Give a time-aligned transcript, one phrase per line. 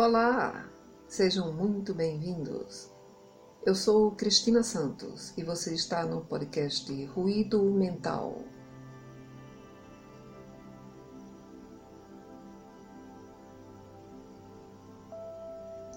[0.00, 0.70] Olá,
[1.08, 2.88] sejam muito bem-vindos.
[3.66, 8.44] Eu sou Cristina Santos e você está no podcast Ruído Mental.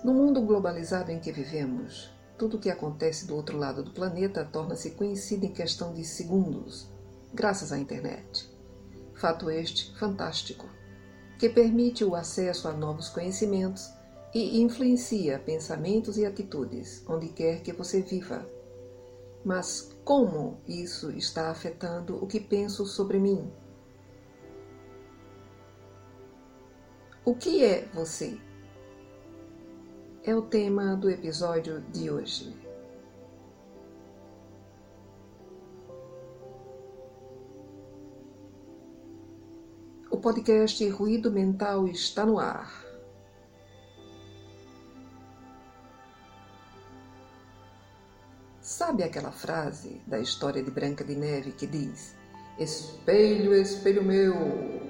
[0.03, 4.43] No mundo globalizado em que vivemos, tudo o que acontece do outro lado do planeta
[4.43, 6.91] torna-se conhecido em questão de segundos,
[7.31, 8.51] graças à internet.
[9.13, 10.80] Fato este fantástico
[11.41, 13.91] que permite o acesso a novos conhecimentos
[14.31, 18.45] e influencia pensamentos e atitudes onde quer que você viva.
[19.43, 23.51] Mas como isso está afetando o que penso sobre mim?
[27.25, 28.37] O que é você?
[30.23, 32.60] É o tema do episódio de hoje.
[40.21, 42.85] Podcast Ruído Mental está no ar.
[48.61, 52.15] Sabe aquela frase da história de Branca de Neve que diz:
[52.59, 54.35] Espelho, espelho meu,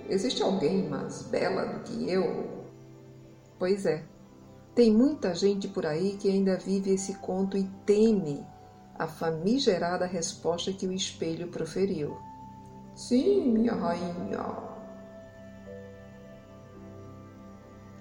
[0.09, 2.65] existe alguém mais bela do que eu?
[3.57, 4.03] Pois é,
[4.75, 8.45] tem muita gente por aí que ainda vive esse conto e teme
[8.99, 12.17] a famigerada resposta que o espelho proferiu.
[12.93, 14.70] Sim, minha rainha,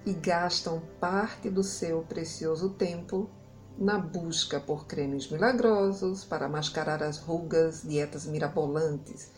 [0.05, 3.29] e gastam parte do seu precioso tempo
[3.77, 9.29] na busca por cremes milagrosos para mascarar as rugas, dietas mirabolantes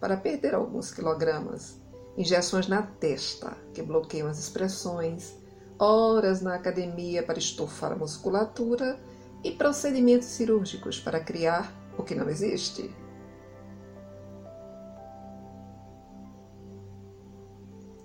[0.00, 1.80] para perder alguns quilogramas,
[2.16, 5.34] injeções na testa que bloqueiam as expressões,
[5.78, 8.98] horas na academia para estufar a musculatura
[9.44, 12.90] e procedimentos cirúrgicos para criar o que não existe.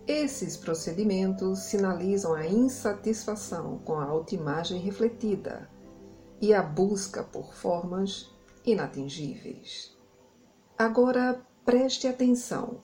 [0.08, 5.69] Esses procedimentos sinalizam a insatisfação com a autoimagem refletida
[6.40, 8.34] e a busca por formas
[8.66, 9.94] inatingíveis.
[10.78, 12.81] Agora preste atenção.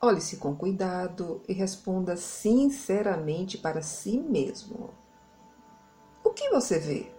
[0.00, 4.94] Olhe-se com cuidado e responda sinceramente para si mesmo.
[6.24, 7.12] O que você vê?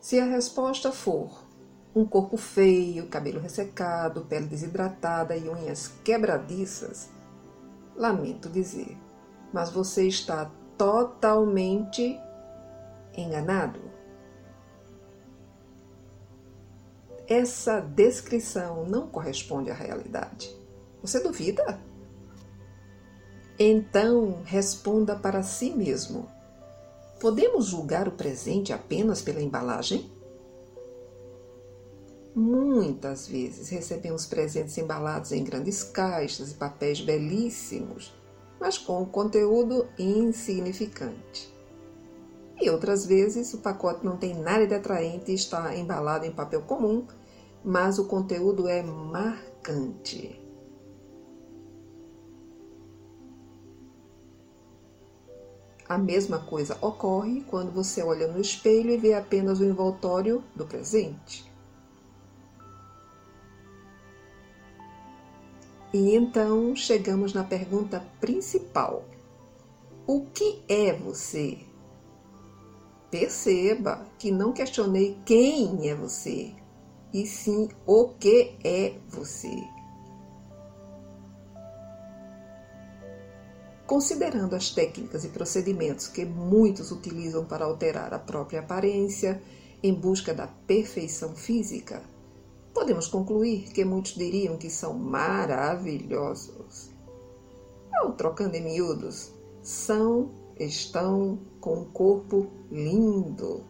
[0.00, 1.43] Se a resposta for
[1.94, 7.08] um corpo feio, cabelo ressecado, pele desidratada e unhas quebradiças,
[7.94, 8.96] lamento dizer,
[9.52, 12.18] mas você está totalmente
[13.16, 13.80] enganado.
[17.28, 20.54] Essa descrição não corresponde à realidade.
[21.00, 21.80] Você duvida?
[23.58, 26.28] Então responda para si mesmo.
[27.20, 30.12] Podemos julgar o presente apenas pela embalagem?
[32.34, 38.12] Muitas vezes recebemos presentes embalados em grandes caixas e papéis belíssimos,
[38.58, 41.54] mas com conteúdo insignificante.
[42.60, 46.62] E outras vezes o pacote não tem nada de atraente e está embalado em papel
[46.62, 47.06] comum,
[47.64, 50.40] mas o conteúdo é marcante.
[55.88, 60.66] A mesma coisa ocorre quando você olha no espelho e vê apenas o envoltório do
[60.66, 61.53] presente.
[65.94, 69.04] E então chegamos na pergunta principal:
[70.04, 71.56] O que é você?
[73.12, 76.52] Perceba que não questionei quem é você,
[77.12, 79.54] e sim o que é você.
[83.86, 89.40] Considerando as técnicas e procedimentos que muitos utilizam para alterar a própria aparência
[89.80, 92.02] em busca da perfeição física,
[92.74, 96.90] podemos concluir que muitos diriam que são maravilhosos.
[98.02, 103.64] Ou, trocando em miúdos, são, estão com um corpo lindo.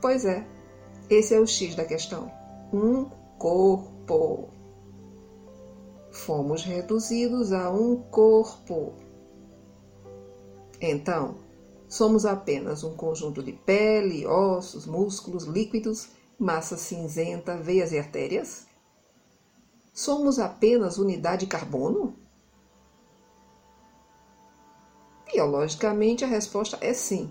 [0.00, 0.46] Pois é,
[1.10, 2.30] esse é o X da questão.
[2.72, 3.06] Um
[3.38, 4.48] corpo.
[6.12, 8.94] Fomos reduzidos a um corpo.
[10.80, 11.45] Então,
[11.88, 18.66] Somos apenas um conjunto de pele, ossos, músculos, líquidos, massa cinzenta, veias e artérias?
[19.92, 22.16] Somos apenas unidade de carbono?
[25.32, 27.30] Biologicamente, a resposta é sim.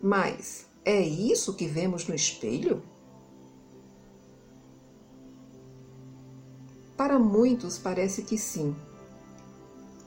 [0.00, 2.82] Mas é isso que vemos no espelho?
[6.96, 8.74] Para muitos, parece que sim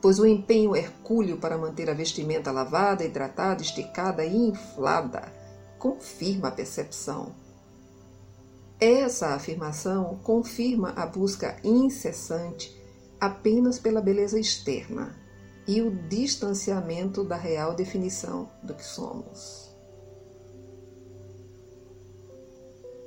[0.01, 5.31] pois o empenho hercúleo para manter a vestimenta lavada, hidratada, esticada e inflada
[5.77, 7.33] confirma a percepção.
[8.79, 12.77] Essa afirmação confirma a busca incessante
[13.19, 15.15] apenas pela beleza externa
[15.67, 19.69] e o distanciamento da real definição do que somos.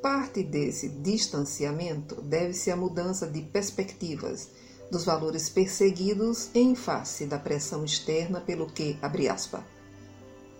[0.02, 4.50] Parte desse distanciamento deve-se à mudança de perspectivas
[4.92, 9.62] dos valores perseguidos em face da pressão externa pelo que, abre aspas,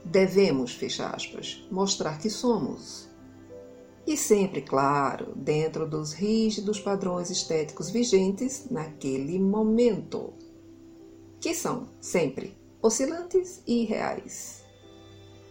[0.02, 3.10] devemos, fecha aspas, mostrar que somos.
[4.06, 10.32] E sempre, claro, dentro dos rígidos padrões estéticos vigentes naquele momento,
[11.38, 14.64] que são sempre oscilantes e irreais,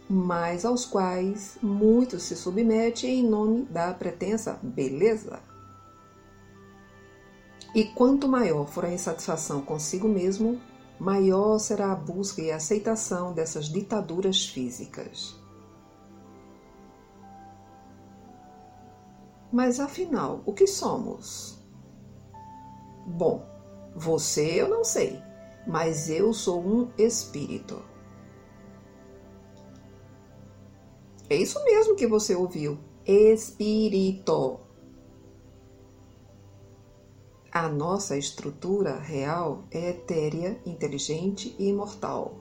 [0.09, 5.50] mas aos quais muitos se submetem em nome da pretensa beleza.
[7.73, 10.59] E quanto maior for a insatisfação consigo mesmo,
[11.00, 15.39] maior será a busca e a aceitação dessas ditaduras físicas.
[19.51, 21.59] Mas afinal, o que somos?
[23.06, 23.45] Bom,
[23.95, 25.21] você eu não sei,
[25.67, 27.83] mas eu sou um espírito.
[31.29, 32.77] É isso mesmo que você ouviu.
[33.06, 34.59] Espírito.
[37.53, 42.38] A nossa estrutura real é etérea, inteligente e imortal.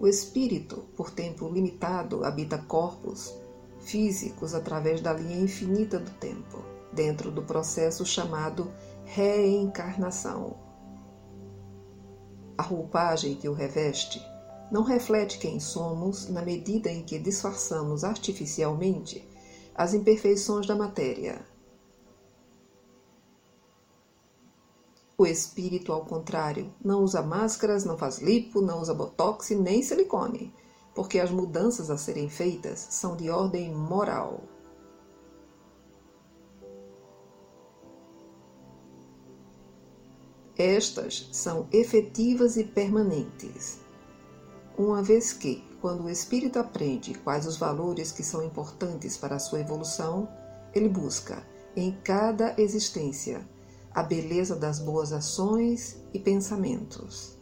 [0.00, 3.32] O espírito, por tempo limitado, habita corpos
[3.78, 8.72] físicos através da linha infinita do tempo, dentro do processo chamado
[9.04, 10.56] reencarnação.
[12.56, 14.20] A roupagem que o reveste
[14.72, 19.24] não reflete quem somos na medida em que disfarçamos artificialmente
[19.76, 21.40] as imperfeições da matéria
[25.20, 30.54] O espírito, ao contrário, não usa máscaras, não faz lipo, não usa botox nem silicone,
[30.94, 34.44] porque as mudanças a serem feitas são de ordem moral.
[40.56, 43.80] Estas são efetivas e permanentes,
[44.76, 49.40] uma vez que, quando o espírito aprende quais os valores que são importantes para a
[49.40, 50.28] sua evolução,
[50.72, 51.44] ele busca,
[51.74, 53.44] em cada existência,
[53.92, 57.38] a beleza das boas ações e pensamentos.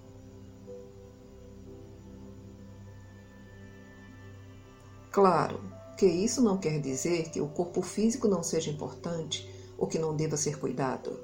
[5.10, 5.60] Claro
[5.96, 10.14] que isso não quer dizer que o corpo físico não seja importante ou que não
[10.14, 11.18] deva ser cuidado.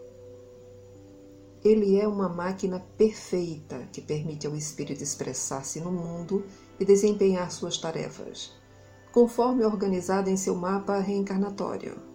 [1.65, 6.45] Ele é uma máquina perfeita que permite ao espírito expressar-se no mundo
[6.81, 8.53] e desempenhar suas tarefas,
[9.13, 12.12] conforme organizada em seu mapa reencarnatório.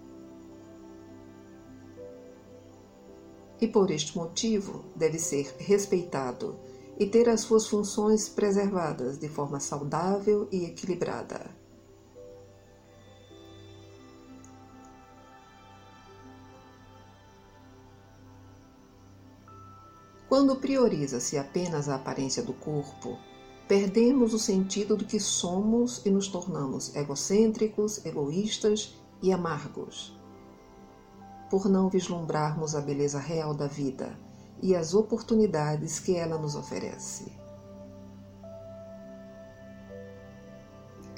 [3.59, 6.57] E por este motivo deve ser respeitado
[6.97, 11.55] e ter as suas funções preservadas de forma saudável e equilibrada.
[20.27, 23.17] Quando prioriza-se apenas a aparência do corpo,
[23.67, 30.17] perdemos o sentido do que somos e nos tornamos egocêntricos, egoístas e amargos
[31.49, 34.17] por não vislumbrarmos a beleza real da vida
[34.61, 37.31] e as oportunidades que ela nos oferece.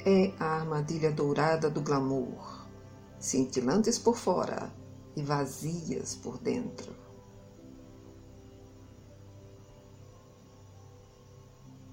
[0.04, 2.66] É a armadilha dourada do glamour,
[3.18, 4.72] cintilantes por fora
[5.14, 6.94] e vazias por dentro.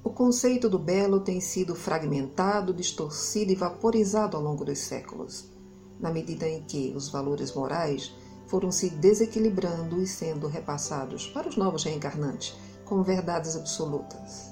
[0.03, 5.51] O conceito do belo tem sido fragmentado, distorcido e vaporizado ao longo dos séculos,
[5.99, 8.15] na medida em que os valores morais
[8.47, 14.51] foram se desequilibrando e sendo repassados para os novos reencarnantes como verdades absolutas.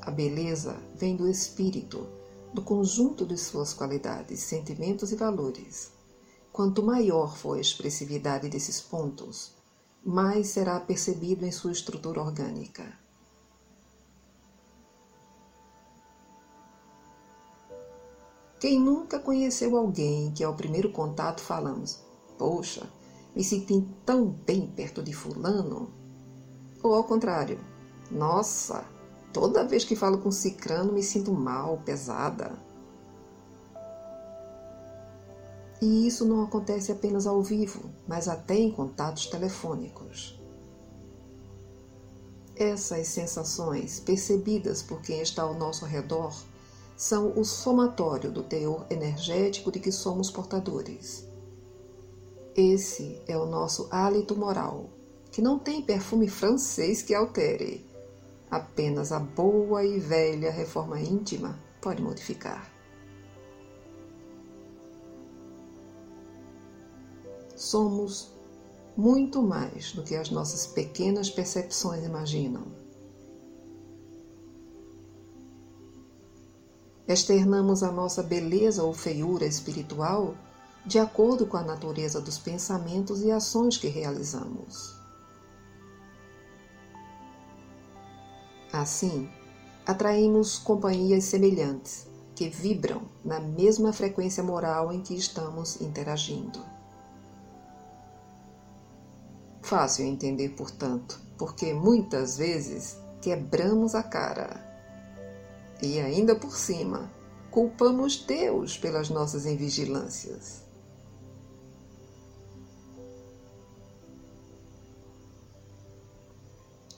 [0.00, 2.08] A beleza vem do espírito,
[2.52, 5.92] do conjunto de suas qualidades, sentimentos e valores.
[6.52, 9.52] Quanto maior for a expressividade desses pontos,
[10.04, 13.01] mais será percebido em sua estrutura orgânica.
[18.62, 21.98] Quem nunca conheceu alguém que ao primeiro contato falamos:
[22.38, 22.88] Poxa,
[23.34, 25.92] me senti tão bem perto de Fulano?
[26.80, 27.58] Ou ao contrário:
[28.08, 28.84] Nossa,
[29.32, 32.56] toda vez que falo com Cicrano me sinto mal, pesada.
[35.80, 40.40] E isso não acontece apenas ao vivo, mas até em contatos telefônicos.
[42.54, 46.32] Essas sensações, percebidas por quem está ao nosso redor,
[47.02, 51.28] são o somatório do teor energético de que somos portadores.
[52.54, 54.88] Esse é o nosso hálito moral,
[55.32, 57.84] que não tem perfume francês que altere,
[58.48, 62.72] apenas a boa e velha reforma íntima pode modificar.
[67.56, 68.32] Somos
[68.96, 72.81] muito mais do que as nossas pequenas percepções imaginam.
[77.06, 80.34] Externamos a nossa beleza ou feiura espiritual
[80.84, 84.96] de acordo com a natureza dos pensamentos e ações que realizamos.
[88.72, 89.28] Assim,
[89.86, 96.64] atraímos companhias semelhantes que vibram na mesma frequência moral em que estamos interagindo.
[99.60, 104.71] Fácil entender, portanto, porque muitas vezes quebramos a cara
[105.82, 107.10] e ainda por cima
[107.50, 110.62] culpamos Deus pelas nossas invigilâncias.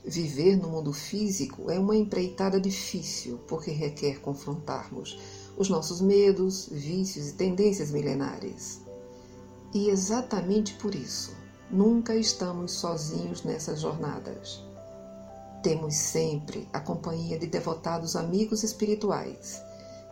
[0.05, 5.19] Viver no mundo físico é uma empreitada difícil, porque requer confrontarmos
[5.57, 8.83] os nossos medos, vícios e tendências milenares.
[9.73, 11.33] E exatamente por isso,
[11.71, 14.63] nunca estamos sozinhos nessas jornadas.
[15.65, 19.63] Temos sempre a companhia de devotados amigos espirituais,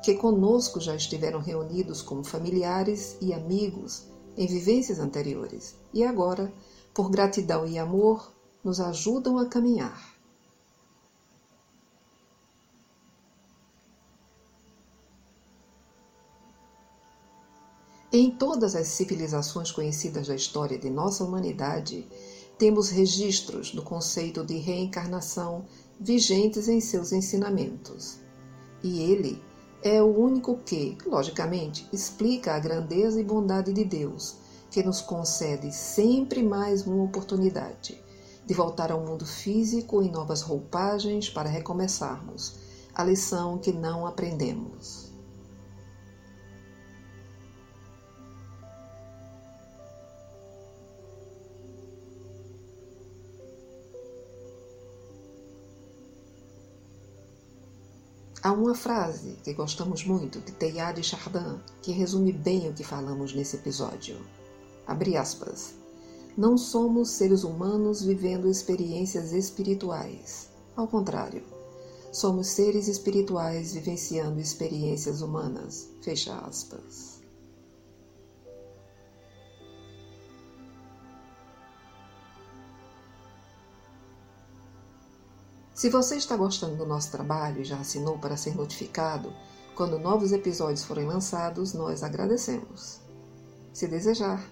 [0.03, 4.05] que conosco já estiveram reunidos como familiares e amigos
[4.35, 6.51] em vivências anteriores e agora,
[6.95, 8.33] por gratidão e amor,
[8.65, 10.17] nos ajudam a caminhar.
[18.11, 22.09] Em todas as civilizações conhecidas da história de nossa humanidade,
[22.63, 25.65] temos registros do conceito de reencarnação
[25.99, 28.21] vigentes em seus ensinamentos.
[28.85, 29.43] E ele
[29.83, 34.37] é o único que, logicamente, explica a grandeza e bondade de Deus,
[34.71, 38.01] que nos concede sempre mais uma oportunidade
[38.47, 42.55] de voltar ao mundo físico em novas roupagens para recomeçarmos
[42.95, 45.12] a lição que não aprendemos.
[58.45, 62.83] Há uma frase que gostamos muito de Teilhard de Chardin que resume bem o que
[62.83, 64.17] falamos nesse episódio.
[64.85, 65.75] Abre aspas.
[66.37, 70.49] Não somos seres humanos vivendo experiências espirituais.
[70.75, 71.45] Ao contrário,
[72.11, 75.89] somos seres espirituais vivenciando experiências humanas.
[76.01, 77.22] Fecha aspas.
[85.83, 89.33] Se você está gostando do nosso trabalho e já assinou para ser notificado
[89.75, 93.01] quando novos episódios forem lançados, nós agradecemos.
[93.73, 94.49] Se desejar,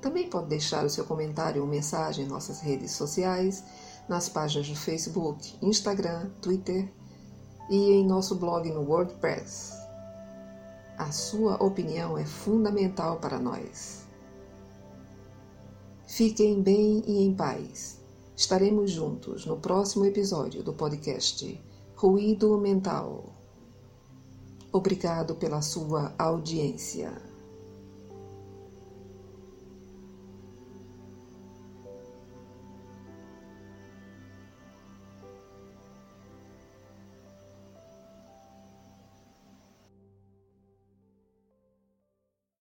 [0.00, 3.62] também pode deixar o seu comentário ou mensagem em nossas redes sociais,
[4.08, 6.90] nas páginas do Facebook, Instagram, Twitter
[7.68, 9.74] e em nosso blog no WordPress.
[10.96, 14.06] A sua opinião é fundamental para nós.
[16.06, 17.99] Fiquem bem e em paz.
[18.40, 21.60] Estaremos juntos no próximo episódio do podcast
[21.94, 23.22] Ruído Mental.
[24.72, 27.12] Obrigado pela sua audiência.